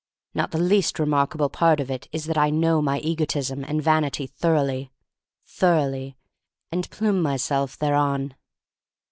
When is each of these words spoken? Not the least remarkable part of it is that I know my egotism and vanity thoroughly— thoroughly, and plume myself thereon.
Not 0.33 0.49
the 0.49 0.57
least 0.57 0.97
remarkable 0.97 1.47
part 1.51 1.79
of 1.79 1.91
it 1.91 2.07
is 2.11 2.25
that 2.25 2.35
I 2.35 2.49
know 2.49 2.81
my 2.81 2.97
egotism 3.01 3.63
and 3.63 3.83
vanity 3.83 4.25
thoroughly— 4.25 4.91
thoroughly, 5.59 6.17
and 6.71 6.89
plume 6.89 7.21
myself 7.21 7.77
thereon. 7.77 8.33